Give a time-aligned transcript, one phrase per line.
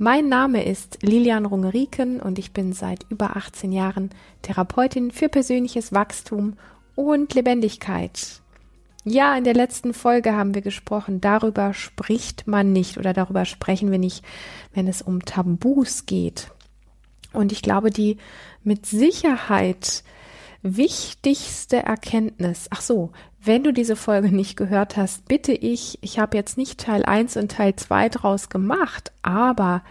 [0.00, 4.10] Mein Name ist Lilian Rungeriken und ich bin seit über 18 Jahren
[4.42, 6.56] Therapeutin für persönliches Wachstum
[6.94, 8.40] und Lebendigkeit.
[9.02, 13.90] Ja, in der letzten Folge haben wir gesprochen, darüber spricht man nicht oder darüber sprechen
[13.90, 14.24] wir nicht,
[14.72, 16.52] wenn es um Tabus geht.
[17.32, 18.18] Und ich glaube, die
[18.62, 20.04] mit Sicherheit
[20.62, 26.36] wichtigste Erkenntnis, ach so, wenn du diese Folge nicht gehört hast, bitte ich, ich habe
[26.36, 29.82] jetzt nicht Teil 1 und Teil 2 draus gemacht, aber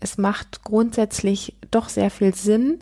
[0.00, 2.80] es macht grundsätzlich doch sehr viel Sinn,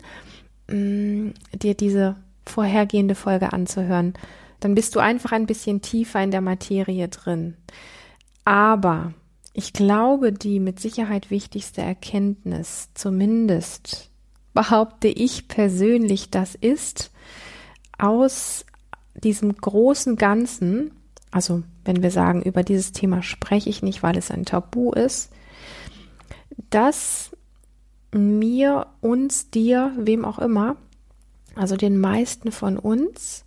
[0.67, 4.13] mh, mm, dir diese vorhergehende Folge anzuhören.
[4.59, 7.55] Dann bist du einfach ein bisschen tiefer in der Materie drin.
[8.45, 9.13] Aber
[9.53, 14.09] ich glaube, die mit Sicherheit wichtigste Erkenntnis, zumindest
[14.57, 17.11] behaupte ich persönlich, das ist,
[17.99, 18.65] aus
[19.13, 20.93] diesem großen Ganzen,
[21.29, 25.29] also wenn wir sagen, über dieses Thema spreche ich nicht, weil es ein Tabu ist,
[26.71, 27.29] dass
[28.11, 30.75] mir, uns, dir, wem auch immer,
[31.53, 33.45] also den meisten von uns,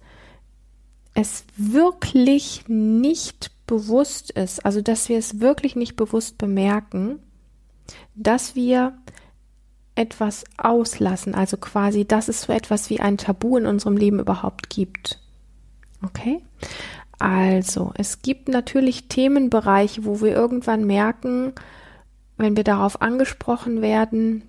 [1.14, 7.19] es wirklich nicht bewusst ist, also dass wir es wirklich nicht bewusst bemerken,
[8.14, 8.97] dass wir
[9.94, 14.70] etwas auslassen, also quasi, dass es so etwas wie ein Tabu in unserem Leben überhaupt
[14.70, 15.19] gibt.
[16.05, 16.41] Okay?
[17.19, 21.52] Also, es gibt natürlich Themenbereiche, wo wir irgendwann merken,
[22.38, 24.48] wenn wir darauf angesprochen werden,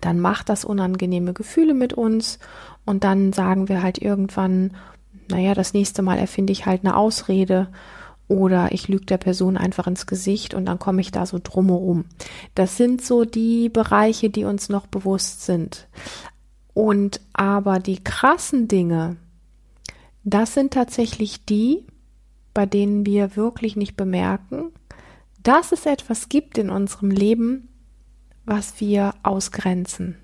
[0.00, 2.38] dann macht das unangenehme Gefühle mit uns
[2.84, 4.76] und dann sagen wir halt irgendwann,
[5.28, 7.68] naja, das nächste Mal erfinde ich halt eine Ausrede
[8.30, 12.04] oder ich lüge der Person einfach ins Gesicht und dann komme ich da so drumherum.
[12.54, 15.88] Das sind so die Bereiche, die uns noch bewusst sind.
[16.72, 19.16] Und aber die krassen Dinge,
[20.22, 21.84] das sind tatsächlich die,
[22.54, 24.70] bei denen wir wirklich nicht bemerken,
[25.42, 27.68] dass es etwas gibt in unserem Leben,
[28.44, 30.16] was wir ausgrenzen.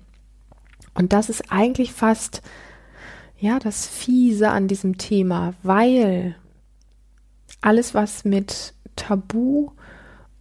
[0.93, 2.41] Und das ist eigentlich fast,
[3.37, 6.37] ja, das Fiese an diesem Thema, weil
[7.61, 9.71] alles, was mit Tabu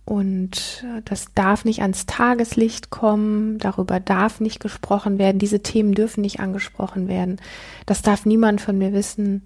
[0.05, 5.95] und äh, das darf nicht ans Tageslicht kommen, darüber darf nicht gesprochen werden, diese Themen
[5.95, 7.41] dürfen nicht angesprochen werden,
[7.87, 9.43] das darf niemand von mir wissen.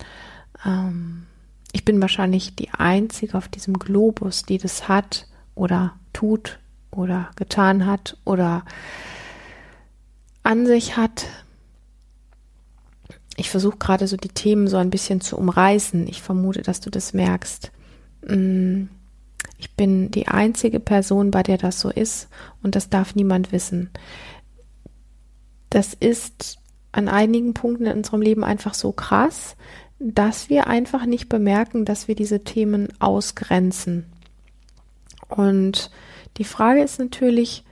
[0.65, 1.27] Ähm,
[1.73, 6.59] ich bin wahrscheinlich die Einzige auf diesem Globus, die das hat oder tut
[6.91, 8.65] oder getan hat oder
[10.43, 11.27] an sich hat.
[13.41, 16.07] Ich versuche gerade so die Themen so ein bisschen zu umreißen.
[16.09, 17.73] Ich vermute, dass du das merkst.
[18.29, 18.85] Mm,
[19.57, 22.29] ich bin die einzige Person, bei der das so ist
[22.63, 23.89] und das darf niemand wissen.
[25.71, 26.59] Das ist
[26.93, 29.57] an einigen Punkten in unserem Leben einfach so krass,
[29.99, 34.05] dass wir einfach nicht bemerken, dass wir diese Themen ausgrenzen.
[35.29, 35.91] Und
[36.37, 37.65] die Frage ist natürlich,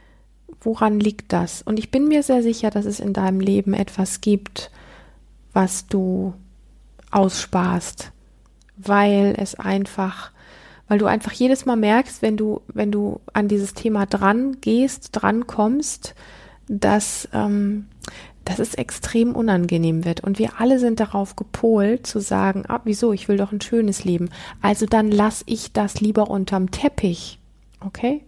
[0.63, 1.61] woran liegt das?
[1.61, 4.71] Und ich bin mir sehr sicher, dass es in deinem Leben etwas gibt,
[5.59, 6.35] was du
[7.11, 8.13] aussparst,
[8.77, 10.31] weil es einfach,
[10.87, 15.09] weil du einfach jedes Mal merkst, wenn du, wenn du an dieses Thema dran gehst,
[15.11, 16.15] dran kommst,
[16.69, 17.89] dass, ähm,
[18.45, 20.21] dass es extrem unangenehm wird.
[20.21, 24.05] Und wir alle sind darauf gepolt zu sagen, ah, wieso, ich will doch ein schönes
[24.05, 24.31] Leben.
[24.63, 27.41] Also dann lass ich das lieber unterm Teppich.
[27.85, 28.23] Okay?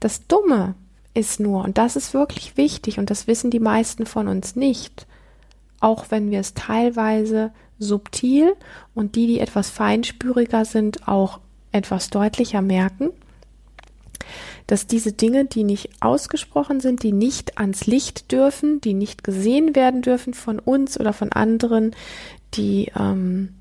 [0.00, 0.74] Das Dumme
[1.14, 5.06] ist nur, und das ist wirklich wichtig, und das wissen die meisten von uns nicht,
[5.82, 8.54] auch wenn wir es teilweise subtil
[8.94, 11.40] und die, die etwas feinspüriger sind, auch
[11.72, 13.10] etwas deutlicher merken,
[14.66, 19.74] dass diese Dinge, die nicht ausgesprochen sind, die nicht ans Licht dürfen, die nicht gesehen
[19.74, 21.94] werden dürfen von uns oder von anderen,
[22.54, 23.54] die ähm,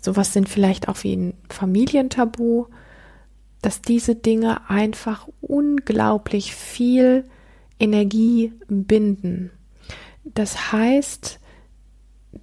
[0.00, 2.66] sowas sind vielleicht auch wie ein Familientabu,
[3.62, 7.24] dass diese Dinge einfach unglaublich viel
[7.80, 9.50] Energie binden.
[10.24, 11.40] Das heißt,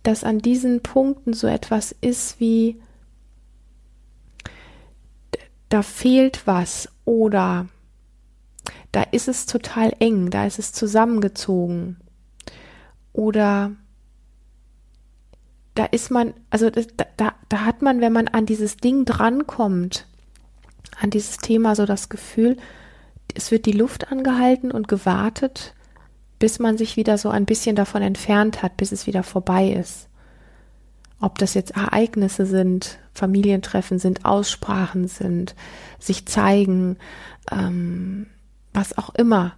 [0.01, 2.81] dass an diesen Punkten so etwas ist wie,
[5.69, 7.68] da fehlt was oder
[8.92, 11.98] da ist es total eng, da ist es zusammengezogen
[13.12, 13.72] oder
[15.75, 16.84] da ist man, also da,
[17.18, 20.07] da, da hat man, wenn man an dieses Ding drankommt,
[21.00, 22.57] an dieses Thema so das Gefühl,
[23.34, 25.74] es wird die Luft angehalten und gewartet,
[26.44, 30.10] bis man sich wieder so ein bisschen davon entfernt hat, bis es wieder vorbei ist.
[31.22, 35.56] Ob das jetzt Ereignisse sind, Familientreffen sind, Aussprachen sind,
[36.00, 36.98] sich zeigen,
[37.50, 38.28] ähm,
[38.74, 39.54] was auch immer.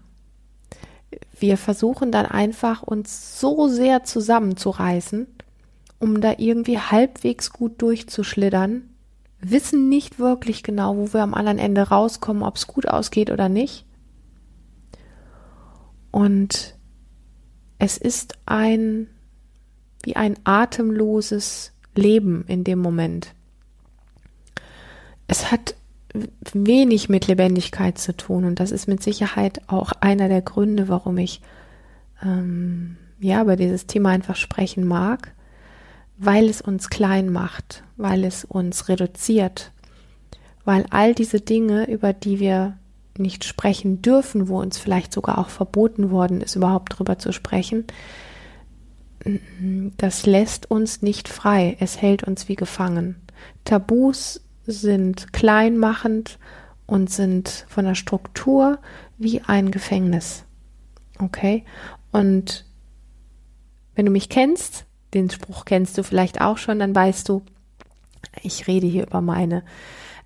[1.39, 5.25] Wir versuchen dann einfach uns so sehr zusammenzureißen,
[5.97, 8.91] um da irgendwie halbwegs gut durchzuschlittern,
[9.39, 13.49] wissen nicht wirklich genau, wo wir am anderen Ende rauskommen, ob es gut ausgeht oder
[13.49, 13.87] nicht.
[16.11, 16.74] Und
[17.79, 19.07] es ist ein
[20.03, 23.33] wie ein atemloses Leben in dem Moment.
[25.27, 25.75] Es hat
[26.53, 31.17] wenig mit Lebendigkeit zu tun und das ist mit Sicherheit auch einer der Gründe, warum
[31.17, 31.41] ich
[32.23, 35.33] ähm, ja über dieses Thema einfach sprechen mag,
[36.17, 39.71] weil es uns klein macht, weil es uns reduziert,
[40.63, 42.77] weil all diese Dinge, über die wir
[43.17, 47.85] nicht sprechen dürfen, wo uns vielleicht sogar auch verboten worden ist, überhaupt drüber zu sprechen,
[49.97, 51.77] das lässt uns nicht frei.
[51.79, 53.15] Es hält uns wie gefangen.
[53.63, 56.37] Tabus sind kleinmachend
[56.85, 58.79] und sind von der Struktur
[59.17, 60.45] wie ein Gefängnis.
[61.19, 61.63] Okay?
[62.11, 62.65] Und
[63.95, 67.41] wenn du mich kennst, den Spruch kennst du vielleicht auch schon, dann weißt du,
[68.43, 69.63] ich rede hier über meine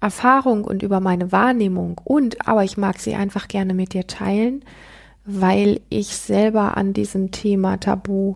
[0.02, 4.64] Erfahrung und über meine Wahrnehmung und aber ich mag sie einfach gerne mit dir teilen,
[5.26, 8.36] weil ich selber an diesem Thema Tabu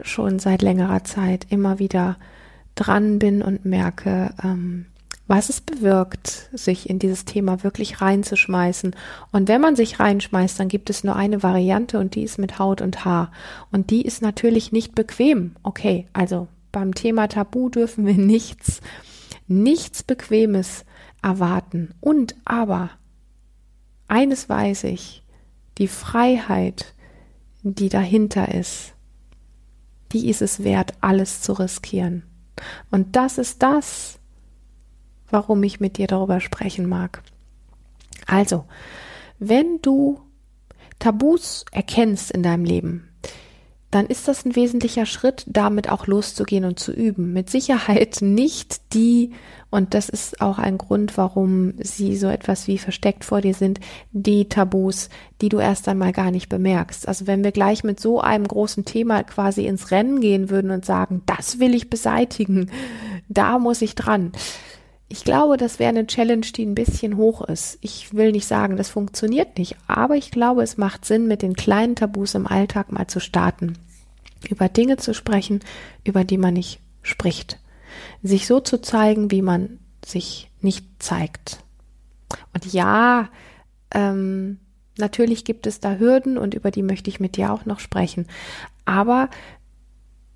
[0.00, 2.16] schon seit längerer Zeit immer wieder
[2.74, 4.86] dran bin und merke, ähm,
[5.28, 8.94] was es bewirkt, sich in dieses Thema wirklich reinzuschmeißen.
[9.30, 12.58] Und wenn man sich reinschmeißt, dann gibt es nur eine Variante und die ist mit
[12.58, 13.30] Haut und Haar.
[13.70, 15.52] Und die ist natürlich nicht bequem.
[15.62, 18.80] Okay, also beim Thema Tabu dürfen wir nichts,
[19.46, 20.84] nichts Bequemes
[21.22, 21.94] erwarten.
[22.00, 22.90] Und aber,
[24.08, 25.22] eines weiß ich,
[25.78, 26.94] die Freiheit,
[27.62, 28.94] die dahinter ist,
[30.12, 32.24] die ist es wert, alles zu riskieren.
[32.90, 34.18] Und das ist das,
[35.30, 37.22] warum ich mit dir darüber sprechen mag.
[38.26, 38.66] Also,
[39.38, 40.20] wenn du
[40.98, 43.08] Tabus erkennst in deinem Leben,
[43.92, 47.34] dann ist das ein wesentlicher Schritt, damit auch loszugehen und zu üben.
[47.34, 49.32] Mit Sicherheit nicht die,
[49.70, 53.80] und das ist auch ein Grund, warum sie so etwas wie versteckt vor dir sind,
[54.10, 55.10] die Tabus,
[55.42, 57.06] die du erst einmal gar nicht bemerkst.
[57.06, 60.86] Also wenn wir gleich mit so einem großen Thema quasi ins Rennen gehen würden und
[60.86, 62.70] sagen, das will ich beseitigen,
[63.28, 64.32] da muss ich dran.
[65.12, 67.76] Ich glaube, das wäre eine Challenge, die ein bisschen hoch ist.
[67.82, 71.52] Ich will nicht sagen, das funktioniert nicht, aber ich glaube, es macht Sinn, mit den
[71.52, 73.76] kleinen Tabus im Alltag mal zu starten.
[74.48, 75.60] Über Dinge zu sprechen,
[76.02, 77.58] über die man nicht spricht.
[78.22, 81.58] Sich so zu zeigen, wie man sich nicht zeigt.
[82.54, 83.28] Und ja,
[83.92, 84.60] ähm,
[84.96, 88.26] natürlich gibt es da Hürden und über die möchte ich mit dir auch noch sprechen.
[88.86, 89.28] Aber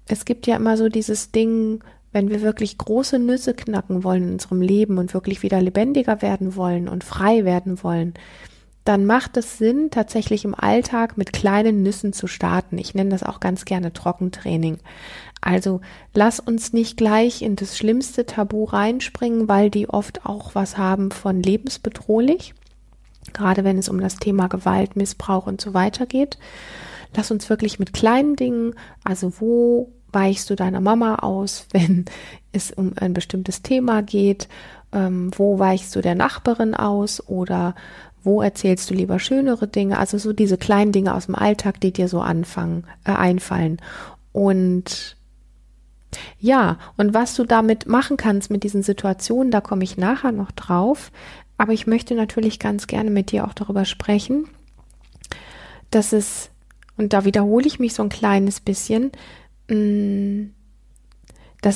[0.07, 1.83] es gibt ja immer so dieses Ding,
[2.17, 6.57] wenn wir wirklich große Nüsse knacken wollen in unserem Leben und wirklich wieder lebendiger werden
[6.57, 8.15] wollen und frei werden wollen,
[8.85, 12.79] dann macht es Sinn, tatsächlich im Alltag mit kleinen Nüssen zu starten.
[12.79, 14.79] Ich nenne das auch ganz gerne Trockentraining.
[15.43, 15.83] Also
[16.15, 21.11] lass uns nicht gleich in das schlimmste Tabu reinspringen, weil die oft auch was haben
[21.11, 22.55] von lebensbedrohlich,
[23.35, 26.39] gerade wenn es um das Thema Gewalt, Missbrauch und so weiter geht.
[27.15, 32.05] Lass uns wirklich mit kleinen Dingen, also wo weichst du deiner Mama aus, wenn
[32.53, 34.49] es um ein bestimmtes Thema geht?
[34.93, 37.75] Ähm, wo weichst du der Nachbarin aus oder
[38.23, 39.99] wo erzählst du lieber schönere Dinge?
[39.99, 43.79] Also so diese kleinen Dinge aus dem Alltag, die dir so anfangen, äh, einfallen.
[44.33, 45.17] Und
[46.39, 50.51] ja, und was du damit machen kannst mit diesen Situationen, da komme ich nachher noch
[50.53, 51.11] drauf.
[51.59, 54.49] Aber ich möchte natürlich ganz gerne mit dir auch darüber sprechen,
[55.91, 56.51] dass es,
[56.97, 59.13] und da wiederhole ich mich so ein kleines bisschen,
[59.69, 60.47] dass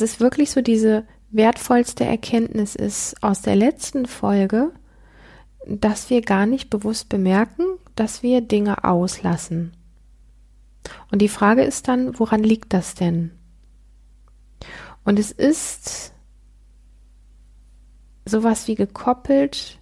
[0.01, 4.73] es wirklich so diese wertvollste Erkenntnis ist aus der letzten Folge,
[5.67, 9.73] dass wir gar nicht bewusst bemerken, dass wir Dinge auslassen.
[11.11, 13.33] Und die Frage ist dann, woran liegt das denn?
[15.05, 16.13] Und es ist
[18.25, 19.79] sowas wie gekoppelt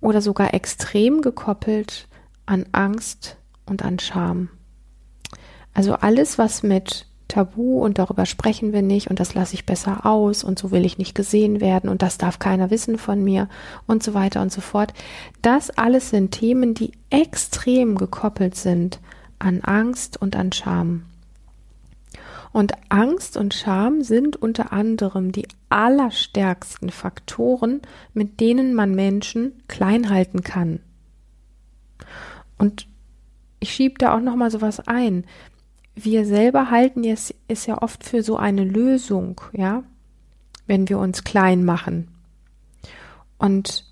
[0.00, 2.08] oder sogar extrem gekoppelt
[2.46, 3.36] an Angst
[3.66, 4.48] und an Scham.
[5.74, 10.04] Also alles, was mit Tabu und darüber sprechen wir nicht und das lasse ich besser
[10.04, 13.48] aus und so will ich nicht gesehen werden und das darf keiner wissen von mir
[13.86, 14.92] und so weiter und so fort.
[15.40, 19.00] Das alles sind Themen, die extrem gekoppelt sind
[19.38, 21.04] an Angst und an Scham.
[22.52, 27.80] Und Angst und Scham sind unter anderem die allerstärksten Faktoren,
[28.12, 30.80] mit denen man Menschen klein halten kann.
[32.58, 32.86] Und
[33.58, 35.24] ich schiebe da auch noch mal sowas ein
[35.94, 39.82] wir selber halten es ist ja oft für so eine Lösung, ja,
[40.66, 42.08] wenn wir uns klein machen.
[43.38, 43.84] Und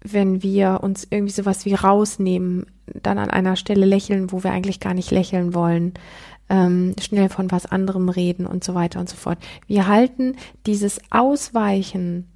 [0.00, 2.66] wenn wir uns irgendwie sowas wie rausnehmen,
[3.02, 5.94] dann an einer Stelle lächeln, wo wir eigentlich gar nicht lächeln wollen,
[6.48, 9.38] ähm, schnell von was anderem reden und so weiter und so fort.
[9.66, 10.36] Wir halten
[10.66, 12.28] dieses Ausweichen,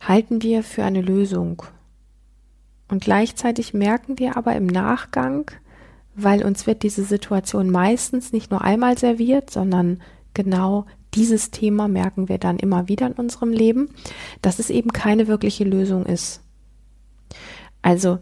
[0.00, 1.62] halten wir für eine Lösung.
[2.88, 5.50] Und gleichzeitig merken wir aber im Nachgang,
[6.22, 10.00] weil uns wird diese Situation meistens nicht nur einmal serviert, sondern
[10.34, 13.90] genau dieses Thema merken wir dann immer wieder in unserem Leben,
[14.42, 16.42] dass es eben keine wirkliche Lösung ist.
[17.82, 18.18] Also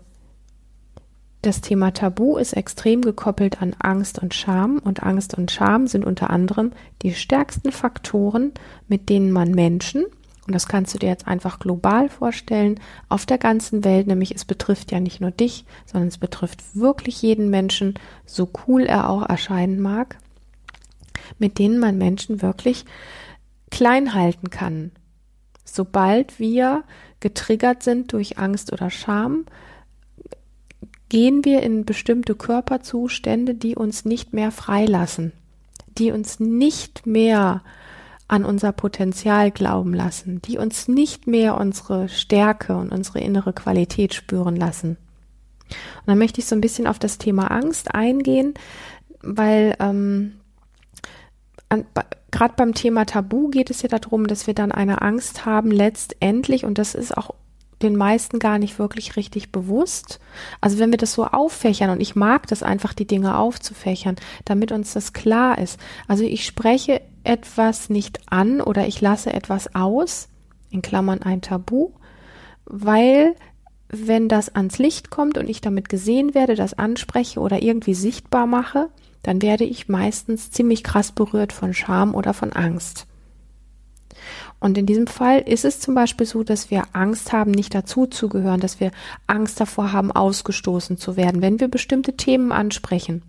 [1.42, 6.04] das Thema Tabu ist extrem gekoppelt an Angst und Scham und Angst und Scham sind
[6.04, 8.52] unter anderem die stärksten Faktoren,
[8.88, 10.04] mit denen man Menschen,
[10.48, 14.46] und das kannst du dir jetzt einfach global vorstellen, auf der ganzen Welt, nämlich es
[14.46, 19.28] betrifft ja nicht nur dich, sondern es betrifft wirklich jeden Menschen, so cool er auch
[19.28, 20.16] erscheinen mag,
[21.38, 22.86] mit denen man Menschen wirklich
[23.70, 24.90] klein halten kann.
[25.66, 26.82] Sobald wir
[27.20, 29.44] getriggert sind durch Angst oder Scham,
[31.10, 35.32] gehen wir in bestimmte Körperzustände, die uns nicht mehr freilassen,
[35.98, 37.62] die uns nicht mehr
[38.28, 44.14] an unser Potenzial glauben lassen, die uns nicht mehr unsere Stärke und unsere innere Qualität
[44.14, 44.98] spüren lassen.
[45.70, 48.54] Und dann möchte ich so ein bisschen auf das Thema Angst eingehen,
[49.22, 50.34] weil ähm,
[52.30, 56.64] gerade beim Thema Tabu geht es ja darum, dass wir dann eine Angst haben, letztendlich,
[56.64, 57.34] und das ist auch
[57.82, 60.18] den meisten gar nicht wirklich richtig bewusst.
[60.60, 64.72] Also wenn wir das so auffächern und ich mag das einfach, die Dinge aufzufächern, damit
[64.72, 65.78] uns das klar ist.
[66.08, 70.28] Also ich spreche etwas nicht an oder ich lasse etwas aus,
[70.70, 71.90] in Klammern ein Tabu,
[72.64, 73.34] weil
[73.88, 78.46] wenn das ans Licht kommt und ich damit gesehen werde, das anspreche oder irgendwie sichtbar
[78.46, 78.90] mache,
[79.22, 83.06] dann werde ich meistens ziemlich krass berührt von Scham oder von Angst.
[84.60, 88.60] Und in diesem Fall ist es zum Beispiel so, dass wir Angst haben, nicht dazuzugehören,
[88.60, 88.90] dass wir
[89.26, 93.22] Angst davor haben, ausgestoßen zu werden, wenn wir bestimmte Themen ansprechen.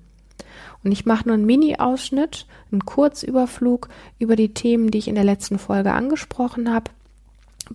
[0.84, 5.24] Und ich mache nur einen Mini-Ausschnitt, einen Kurzüberflug über die Themen, die ich in der
[5.24, 6.91] letzten Folge angesprochen habe.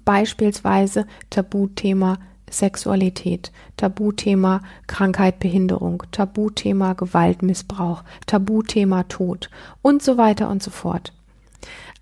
[0.04, 2.18] Beispielsweise Tabuthema
[2.50, 9.50] Sexualität, Tabuthema Krankheit, Behinderung, Tabuthema Gewaltmissbrauch, Tabuthema Tod
[9.82, 11.12] und so weiter und so fort.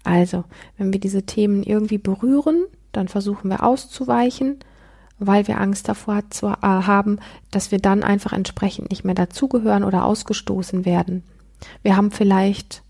[0.04, 0.44] Also,
[0.76, 4.58] wenn wir diese Themen irgendwie berühren, dann versuchen wir auszuweichen,
[5.26, 7.18] weil wir Angst davor zu, äh, haben,
[7.50, 11.22] dass wir dann einfach entsprechend nicht mehr dazugehören oder ausgestoßen werden.
[11.82, 12.82] Wir haben vielleicht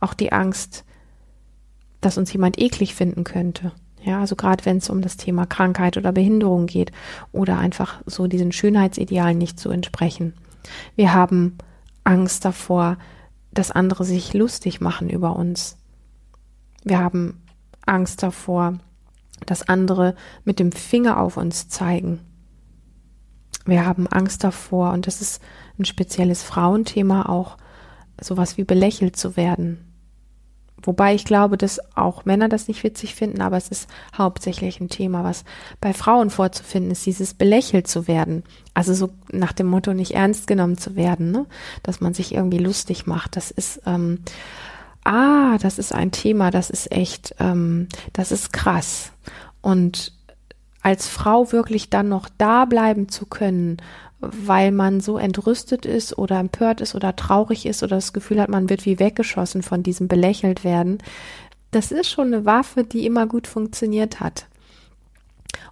[0.00, 0.84] auch die Angst,
[2.00, 3.72] dass uns jemand eklig finden könnte.
[4.02, 6.90] Ja, also gerade wenn es um das Thema Krankheit oder Behinderung geht
[7.32, 10.32] oder einfach so diesen Schönheitsidealen nicht zu entsprechen.
[10.96, 11.58] Wir haben
[12.04, 12.96] Angst davor,
[13.52, 15.76] dass andere sich lustig machen über uns.
[16.82, 17.42] Wir haben
[17.84, 18.78] Angst davor,
[19.46, 22.20] dass andere mit dem Finger auf uns zeigen.
[23.64, 25.42] Wir haben Angst davor, und das ist
[25.78, 27.56] ein spezielles Frauenthema auch,
[28.20, 29.90] sowas wie belächelt zu werden.
[30.82, 34.88] Wobei ich glaube, dass auch Männer das nicht witzig finden, aber es ist hauptsächlich ein
[34.88, 35.44] Thema, was
[35.80, 38.44] bei Frauen vorzufinden ist, dieses belächelt zu werden.
[38.72, 41.46] Also so nach dem Motto nicht ernst genommen zu werden, ne?
[41.82, 43.36] dass man sich irgendwie lustig macht.
[43.36, 44.20] Das ist ähm,
[45.04, 49.12] ah, das ist ein Thema, das ist echt, ähm, das ist krass.
[49.60, 50.12] Und
[50.82, 53.78] als Frau wirklich dann noch da bleiben zu können,
[54.20, 58.50] weil man so entrüstet ist oder empört ist oder traurig ist oder das Gefühl hat,
[58.50, 60.98] man wird wie weggeschossen von diesem belächelt werden,
[61.70, 64.46] das ist schon eine Waffe, die immer gut funktioniert hat.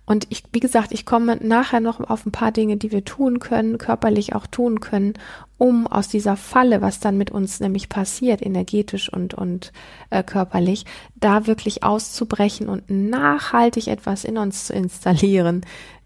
[0.09, 3.41] Und ich, wie gesagt, ich komme nachher noch auf ein paar Dinge, die wir tun
[3.41, 5.13] können, körperlich auch tun können,
[5.59, 9.71] um aus dieser Falle, was dann mit uns nämlich passiert, energetisch und, und
[10.09, 10.87] äh, körperlich,
[11.17, 15.61] da wirklich auszubrechen und nachhaltig etwas in uns zu installieren,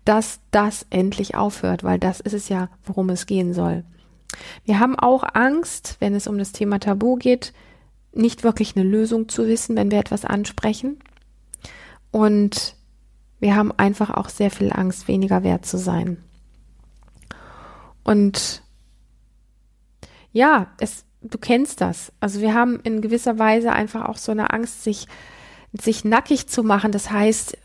[0.05, 3.85] dass das endlich aufhört, weil das ist es ja, worum es gehen soll.
[4.65, 7.53] Wir haben auch Angst, wenn es um das Thema Tabu geht,
[8.13, 10.99] nicht wirklich eine Lösung zu wissen, wenn wir etwas ansprechen.
[12.11, 12.75] Und
[13.43, 16.19] wir haben einfach auch sehr viel Angst, weniger wert zu sein.
[18.05, 18.63] Und
[20.33, 22.13] ja, es, du kennst das.
[22.21, 25.09] Also wir haben in gewisser Weise einfach auch so eine Angst, sich
[25.73, 27.57] sich nackig zu machen, das heißt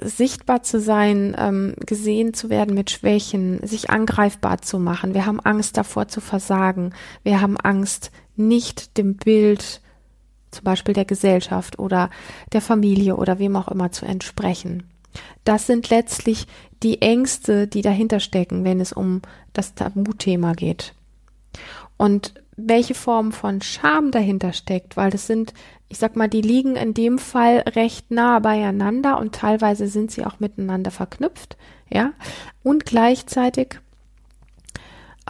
[0.00, 5.14] sichtbar zu sein, ähm, gesehen zu werden mit Schwächen, sich angreifbar zu machen.
[5.14, 6.94] Wir haben Angst davor zu versagen.
[7.24, 9.80] Wir haben Angst, nicht dem Bild
[10.52, 12.08] zum Beispiel der Gesellschaft oder
[12.52, 14.84] der Familie oder wem auch immer zu entsprechen.
[15.44, 16.46] Das sind letztlich
[16.82, 20.94] die Ängste, die dahinter stecken, wenn es um das Tabuthema geht.
[21.96, 25.52] Und welche Form von Scham dahinter steckt, weil das sind,
[25.88, 30.24] ich sag mal, die liegen in dem Fall recht nah beieinander und teilweise sind sie
[30.24, 31.56] auch miteinander verknüpft,
[31.90, 32.12] ja.
[32.62, 33.78] Und gleichzeitig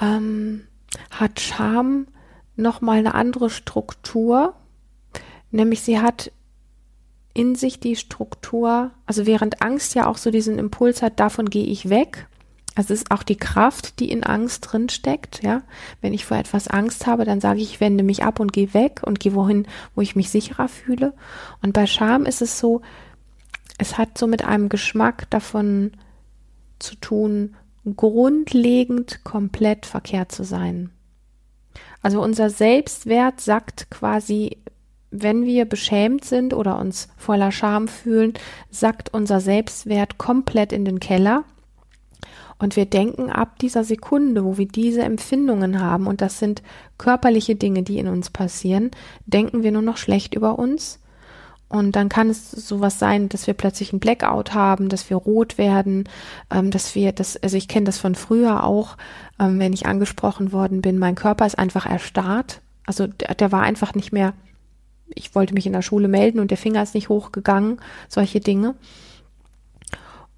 [0.01, 0.67] ähm,
[1.11, 2.07] hat Scham
[2.55, 4.55] nochmal eine andere Struktur,
[5.51, 6.31] nämlich sie hat
[7.37, 11.67] in sich die Struktur, also während Angst ja auch so diesen Impuls hat, davon gehe
[11.67, 12.27] ich weg,
[12.75, 15.63] also es ist auch die Kraft, die in Angst drin steckt, ja.
[16.03, 18.75] Wenn ich vor etwas Angst habe, dann sage ich, ich wende mich ab und gehe
[18.75, 21.15] weg und gehe wohin, wo ich mich sicherer fühle.
[21.63, 22.83] Und bei Scham ist es so,
[23.79, 25.93] es hat so mit einem Geschmack davon
[26.79, 27.57] zu tun,
[27.97, 30.91] grundlegend komplett verkehrt zu sein.
[32.03, 34.59] Also unser Selbstwert sagt quasi,
[35.23, 38.35] wenn wir beschämt sind oder uns voller Scham fühlen,
[38.71, 41.45] sagt unser Selbstwert komplett in den Keller
[42.59, 46.63] und wir denken ab dieser Sekunde, wo wir diese Empfindungen haben, und das sind
[46.97, 48.91] körperliche Dinge, die in uns passieren,
[49.27, 50.99] denken wir nur noch schlecht über uns.
[51.69, 55.59] Und dann kann es sowas sein, dass wir plötzlich ein Blackout haben, dass wir rot
[55.59, 56.05] werden,
[56.51, 58.97] ähm, dass wir das, also ich kenne das von früher auch,
[59.41, 62.61] ähm, wenn ich angesprochen worden bin, mein Körper ist einfach erstarrt.
[62.87, 64.33] Also der, der war einfach nicht mehr,
[65.15, 68.75] ich wollte mich in der Schule melden und der Finger ist nicht hochgegangen, solche Dinge.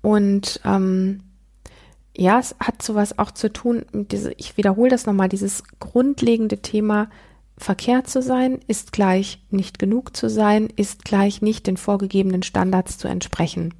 [0.03, 1.21] Und ähm,
[2.17, 7.09] ja, es hat sowas auch zu tun, diese, ich wiederhole das nochmal, dieses grundlegende Thema,
[7.57, 12.99] verkehrt zu sein, ist gleich nicht genug zu sein, ist gleich nicht den vorgegebenen Standards
[12.99, 13.75] zu entsprechen.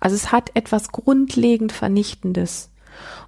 [0.00, 2.70] Also es hat etwas grundlegend Vernichtendes.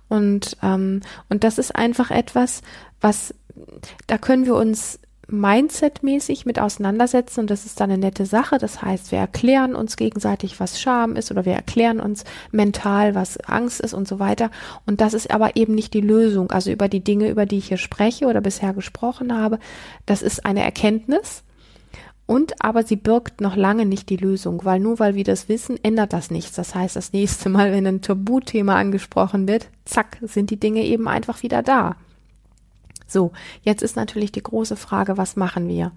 [0.08, 2.62] Und, ähm, und das ist einfach etwas,
[3.00, 3.34] was,
[4.06, 8.56] da können wir uns Mindset-mäßig mit auseinandersetzen und das ist dann eine nette Sache.
[8.58, 13.38] Das heißt, wir erklären uns gegenseitig, was Scham ist oder wir erklären uns mental, was
[13.40, 14.50] Angst ist und so weiter.
[14.86, 16.50] Und das ist aber eben nicht die Lösung.
[16.50, 19.58] Also über die Dinge, über die ich hier spreche oder bisher gesprochen habe,
[20.06, 21.44] das ist eine Erkenntnis.
[22.24, 25.78] Und aber sie birgt noch lange nicht die Lösung, weil nur weil wir das wissen,
[25.82, 26.52] ändert das nichts.
[26.52, 31.08] Das heißt, das nächste Mal, wenn ein Tabuthema angesprochen wird, zack, sind die Dinge eben
[31.08, 31.96] einfach wieder da.
[33.10, 35.92] So, jetzt ist natürlich die große Frage, was machen wir?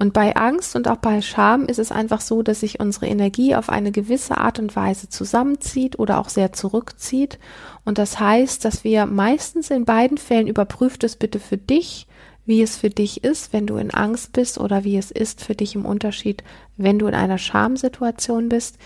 [0.00, 3.54] Und bei Angst und auch bei Scham ist es einfach so, dass sich unsere Energie
[3.54, 7.38] auf eine gewisse Art und Weise zusammenzieht oder auch sehr zurückzieht.
[7.84, 12.08] Und das heißt, dass wir meistens in beiden Fällen überprüft es bitte für dich,
[12.46, 15.54] wie es für dich ist, wenn du in Angst bist oder wie es ist für
[15.54, 16.42] dich im Unterschied,
[16.76, 18.76] wenn du in einer Schamsituation bist.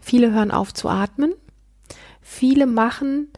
[0.00, 1.32] Viele hören auf zu atmen.
[2.20, 3.28] Viele machen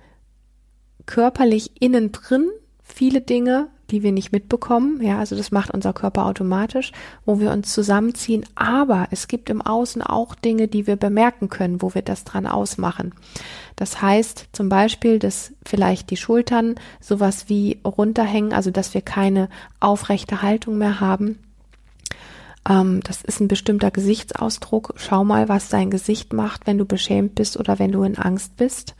[1.06, 2.50] körperlich innen drin
[2.92, 5.02] viele Dinge, die wir nicht mitbekommen.
[5.02, 6.92] Ja, also das macht unser Körper automatisch,
[7.24, 8.44] wo wir uns zusammenziehen.
[8.54, 12.46] Aber es gibt im Außen auch Dinge, die wir bemerken können, wo wir das dran
[12.46, 13.14] ausmachen.
[13.76, 19.48] Das heißt zum Beispiel, dass vielleicht die Schultern sowas wie runterhängen, also dass wir keine
[19.78, 21.38] aufrechte Haltung mehr haben.
[22.68, 24.94] Ähm, das ist ein bestimmter Gesichtsausdruck.
[24.96, 28.56] Schau mal, was dein Gesicht macht, wenn du beschämt bist oder wenn du in Angst
[28.56, 28.94] bist.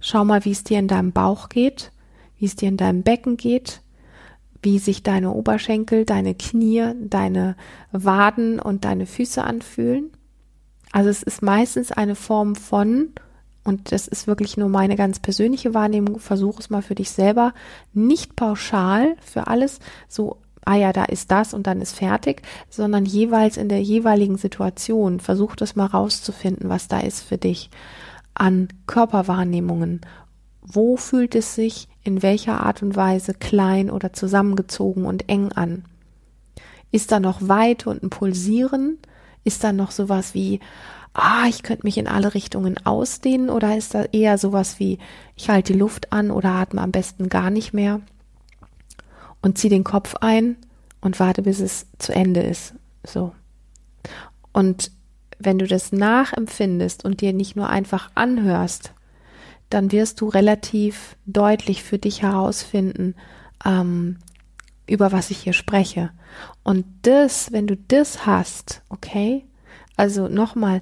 [0.00, 1.90] Schau mal, wie es dir in deinem Bauch geht
[2.40, 3.82] wie es dir in deinem Becken geht,
[4.62, 7.54] wie sich deine Oberschenkel, deine Knie, deine
[7.92, 10.10] Waden und deine Füße anfühlen.
[10.90, 13.10] Also es ist meistens eine Form von,
[13.62, 17.52] und das ist wirklich nur meine ganz persönliche Wahrnehmung, versuch es mal für dich selber,
[17.92, 23.04] nicht pauschal für alles so, ah ja, da ist das und dann ist fertig, sondern
[23.04, 25.20] jeweils in der jeweiligen Situation.
[25.20, 27.70] Versuch das mal rauszufinden, was da ist für dich
[28.34, 30.00] an Körperwahrnehmungen.
[30.62, 35.84] Wo fühlt es sich in welcher Art und Weise klein oder zusammengezogen und eng an?
[36.92, 38.98] Ist da noch Weite und ein Pulsieren?
[39.44, 40.60] Ist da noch sowas wie,
[41.14, 43.50] ah, ich könnte mich in alle Richtungen ausdehnen?
[43.50, 44.98] Oder ist da eher sowas wie,
[45.36, 48.00] ich halte die Luft an oder atme am besten gar nicht mehr
[49.42, 50.56] und zieh den Kopf ein
[51.00, 52.74] und warte, bis es zu Ende ist?
[53.04, 53.32] So.
[54.52, 54.90] Und
[55.38, 58.92] wenn du das nachempfindest und dir nicht nur einfach anhörst,
[59.70, 63.14] dann wirst du relativ deutlich für dich herausfinden,
[63.64, 64.18] ähm,
[64.86, 66.10] über was ich hier spreche.
[66.62, 69.44] Und das, wenn du das hast, okay,
[69.96, 70.80] also nochmal,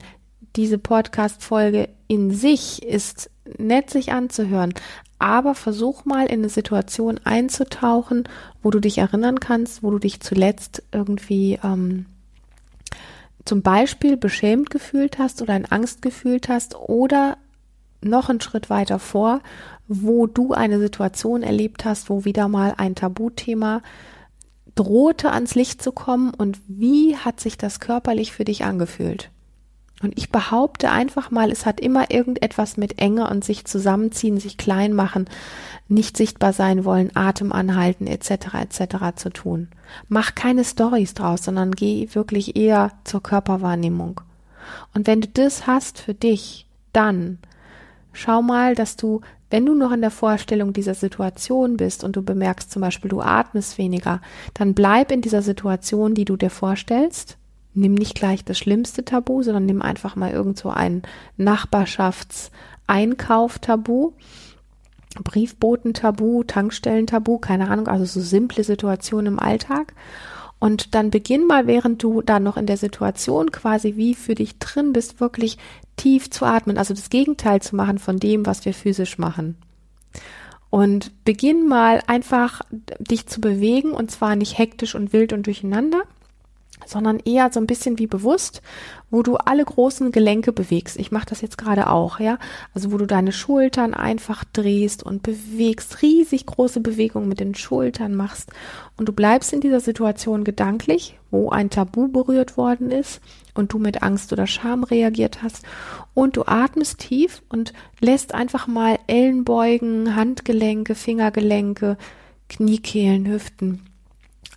[0.57, 4.73] diese Podcast-Folge in sich ist nett sich anzuhören,
[5.19, 8.25] aber versuch mal in eine Situation einzutauchen,
[8.63, 12.07] wo du dich erinnern kannst, wo du dich zuletzt irgendwie ähm,
[13.45, 17.37] zum Beispiel beschämt gefühlt hast oder in Angst gefühlt hast oder
[18.01, 19.41] noch einen Schritt weiter vor,
[19.89, 23.83] wo du eine Situation erlebt hast, wo wieder mal ein Tabuthema
[24.75, 29.31] drohte ans Licht zu kommen und wie hat sich das körperlich für dich angefühlt?
[30.03, 34.57] Und ich behaupte einfach mal, es hat immer irgendetwas mit Enge und sich zusammenziehen, sich
[34.57, 35.29] klein machen,
[35.89, 38.55] nicht sichtbar sein wollen, Atem anhalten etc.
[38.55, 39.17] etc.
[39.17, 39.69] zu tun.
[40.09, 44.21] Mach keine Stories draus, sondern geh wirklich eher zur Körperwahrnehmung.
[44.95, 47.39] Und wenn du das hast für dich, dann
[48.19, 52.23] schau mal, dass du, wenn du noch in der Vorstellung dieser Situation bist und du
[52.23, 54.21] bemerkst zum Beispiel, du atmest weniger,
[54.55, 57.39] dann bleib in dieser Situation, die du dir vorstellst
[57.79, 61.03] nimm nicht gleich das schlimmste Tabu, sondern nimm einfach mal irgend so ein
[61.37, 64.15] Nachbarschafts-Einkauf-Tabu,
[65.23, 69.95] Briefbotentabu, Tankstellentabu, keine Ahnung, also so simple Situationen im Alltag.
[70.61, 74.59] Und dann beginn mal, während du da noch in der Situation quasi wie für dich
[74.59, 75.57] drin bist, wirklich
[75.97, 79.57] tief zu atmen, also das Gegenteil zu machen von dem, was wir physisch machen.
[80.71, 82.63] Und beginn mal einfach
[82.99, 86.03] dich zu bewegen und zwar nicht hektisch und wild und durcheinander,
[86.89, 88.63] sondern eher so ein bisschen wie bewusst,
[89.11, 90.99] wo du alle großen Gelenke bewegst.
[90.99, 92.39] Ich mache das jetzt gerade auch, ja.
[92.75, 98.15] Also wo du deine Schultern einfach drehst und bewegst, riesig große Bewegungen mit den Schultern
[98.15, 98.51] machst
[98.97, 103.21] und du bleibst in dieser Situation gedanklich, wo ein Tabu berührt worden ist
[103.55, 105.65] und du mit Angst oder Scham reagiert hast
[106.15, 111.97] und du atmest tief und lässt einfach mal Ellenbeugen, Handgelenke, Fingergelenke,
[112.49, 113.83] Kniekehlen, Hüften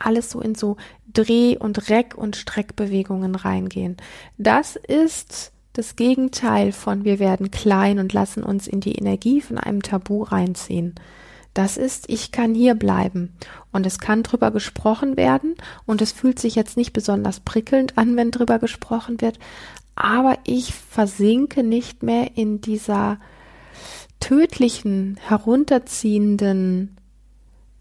[0.06, 0.78] alles so in so
[1.14, 3.98] Dreh- und Reck- und Streckbewegungen reingehen.
[4.38, 9.58] Das ist das Gegenteil von wir werden klein und lassen uns in die Energie von
[9.58, 10.96] einem Tabu reinziehen.
[11.54, 13.34] Das ist, ich kann hier bleiben.
[13.72, 15.56] Und es kann drüber gesprochen werden.
[15.86, 19.38] Und es fühlt sich jetzt nicht besonders prickelnd an, wenn drüber gesprochen wird.
[19.96, 23.20] Aber ich versinke nicht mehr in dieser
[24.20, 26.98] tödlichen, herunterziehenden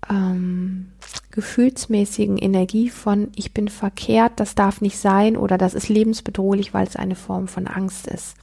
[0.08, 0.90] ähm,
[1.30, 6.86] gefühlsmäßigen Energie von ich bin verkehrt, das darf nicht sein oder das ist lebensbedrohlich, weil
[6.86, 8.34] es eine Form von Angst ist.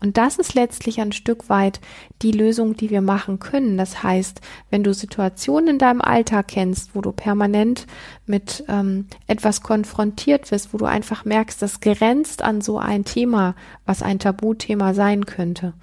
[0.00, 1.80] Und das ist letztlich ein Stück weit
[2.22, 3.76] die Lösung, die wir machen können.
[3.76, 7.86] Das heißt, wenn du Situationen in deinem Alltag kennst, wo du permanent
[8.26, 13.54] mit ähm, etwas konfrontiert wirst, wo du einfach merkst, das grenzt an so ein Thema,
[13.86, 15.74] was ein Tabuthema sein könnte,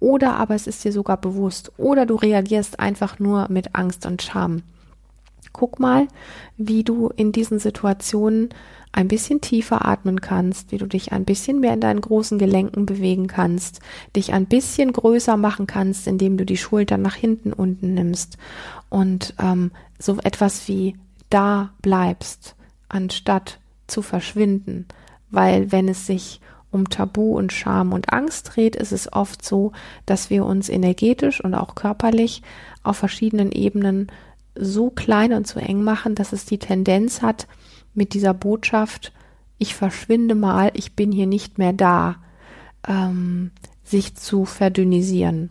[0.00, 4.20] oder aber es ist dir sogar bewusst oder du reagierst einfach nur mit Angst und
[4.20, 4.62] Scham.
[5.54, 6.08] Guck mal,
[6.56, 8.48] wie du in diesen Situationen
[8.90, 12.86] ein bisschen tiefer atmen kannst, wie du dich ein bisschen mehr in deinen großen Gelenken
[12.86, 13.78] bewegen kannst,
[14.16, 18.36] dich ein bisschen größer machen kannst, indem du die Schultern nach hinten unten nimmst
[18.90, 20.96] und ähm, so etwas wie
[21.30, 22.56] da bleibst,
[22.88, 24.86] anstatt zu verschwinden,
[25.30, 26.40] weil wenn es sich
[26.72, 29.70] um Tabu und Scham und Angst dreht, ist es oft so,
[30.04, 32.42] dass wir uns energetisch und auch körperlich
[32.82, 34.08] auf verschiedenen Ebenen
[34.54, 37.46] so klein und so eng machen, dass es die Tendenz hat,
[37.94, 39.12] mit dieser Botschaft,
[39.58, 42.16] ich verschwinde mal, ich bin hier nicht mehr da,
[42.86, 43.52] ähm,
[43.84, 45.50] sich zu verdünnisieren.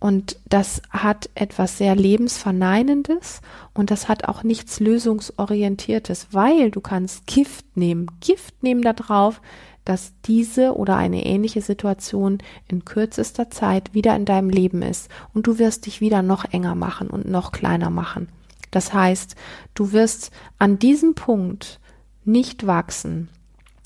[0.00, 3.42] Und das hat etwas sehr Lebensverneinendes
[3.74, 9.42] und das hat auch nichts Lösungsorientiertes, weil du kannst Gift nehmen, Gift nehmen da drauf,
[9.84, 12.38] dass diese oder eine ähnliche Situation
[12.68, 16.74] in kürzester Zeit wieder in deinem Leben ist und du wirst dich wieder noch enger
[16.74, 18.28] machen und noch kleiner machen.
[18.70, 19.36] Das heißt,
[19.74, 21.80] du wirst an diesem Punkt
[22.24, 23.28] nicht wachsen.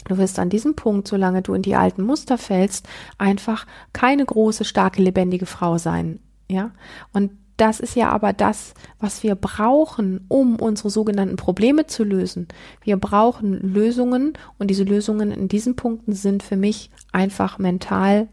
[0.06, 4.64] Du wirst an diesem Punkt, solange du in die alten Muster fällst, einfach keine große,
[4.64, 6.20] starke, lebendige Frau sein.
[6.48, 6.72] Ja?
[7.12, 12.48] Und das ist ja aber das, was wir brauchen, um unsere sogenannten Probleme zu lösen.
[12.82, 18.28] Wir brauchen Lösungen und diese Lösungen in diesen Punkten sind für mich einfach mental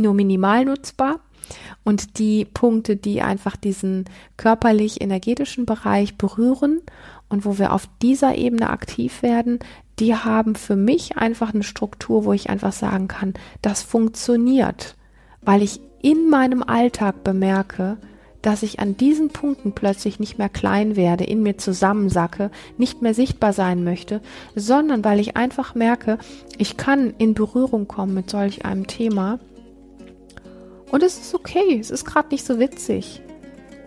[0.00, 1.20] nur minimal nutzbar.
[1.84, 4.04] Und die Punkte, die einfach diesen
[4.36, 6.80] körperlich-energetischen Bereich berühren
[7.28, 9.58] und wo wir auf dieser Ebene aktiv werden,
[9.98, 14.96] die haben für mich einfach eine Struktur, wo ich einfach sagen kann, das funktioniert,
[15.42, 17.98] weil ich in meinem Alltag bemerke,
[18.42, 23.14] dass ich an diesen Punkten plötzlich nicht mehr klein werde, in mir zusammensacke, nicht mehr
[23.14, 24.20] sichtbar sein möchte,
[24.54, 26.18] sondern weil ich einfach merke,
[26.58, 29.38] ich kann in Berührung kommen mit solch einem Thema.
[30.90, 33.22] Und es ist okay, es ist gerade nicht so witzig.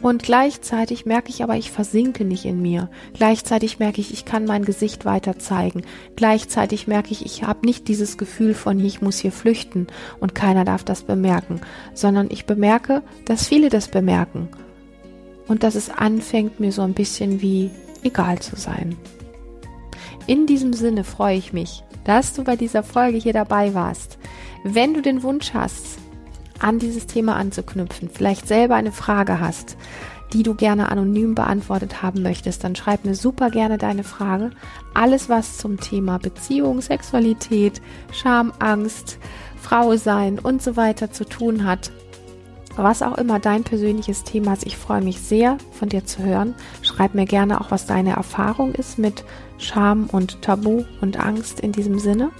[0.02, 2.90] Und gleichzeitig merke ich aber, ich versinke nicht in mir.
[3.14, 5.84] Gleichzeitig merke ich, ich kann mein Gesicht weiter zeigen.
[6.16, 9.88] Gleichzeitig merke ich, ich habe nicht dieses Gefühl von, ich muss hier flüchten
[10.20, 11.62] und keiner darf das bemerken,
[11.94, 14.50] sondern ich bemerke, dass viele das bemerken.
[15.48, 17.72] Und dass es anfängt, mir so ein bisschen wie
[18.04, 18.96] egal zu sein.
[20.28, 24.18] In diesem Sinne freue ich mich, dass du bei dieser Folge hier dabei warst.
[24.64, 26.00] Wenn du den Wunsch hast,
[26.60, 29.78] an dieses Thema anzuknüpfen, vielleicht selber eine Frage hast,
[30.34, 34.52] die du gerne anonym beantwortet haben möchtest, dann schreib mir super gerne deine Frage.
[34.94, 39.18] Alles, was zum Thema Beziehung, Sexualität, Scham, Angst,
[39.62, 41.92] Frau sein und so weiter zu tun hat,
[42.76, 46.56] was auch immer dein persönliches Thema ist, ich freue mich sehr von dir zu hören.
[46.82, 49.24] Schreib mir gerne auch, was deine Erfahrung ist mit
[49.58, 52.32] Scham und Tabu und Angst in diesem Sinne.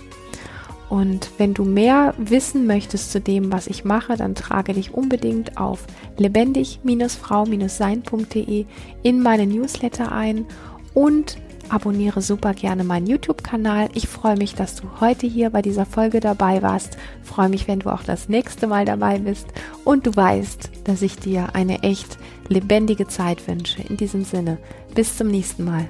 [0.90, 5.58] Und wenn du mehr wissen möchtest zu dem, was ich mache, dann trage dich unbedingt
[5.58, 5.86] auf
[6.18, 8.66] lebendig-frau-sein.de
[9.04, 10.46] in meine Newsletter ein
[10.94, 11.38] und
[11.70, 13.90] abonniere super gerne meinen YouTube-Kanal.
[13.94, 16.98] Ich freue mich, dass du heute hier bei dieser Folge dabei warst.
[17.24, 19.48] Freue mich, wenn du auch das nächste Mal dabei bist
[19.84, 22.18] und du weißt, dass ich dir eine echt
[22.48, 23.82] lebendige Zeit wünsche.
[23.82, 24.58] In diesem Sinne,
[24.94, 25.88] bis zum nächsten Mal.